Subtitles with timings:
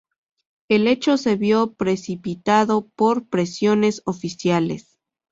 [0.67, 4.97] El hecho se vio precipitado por presiones oficiales.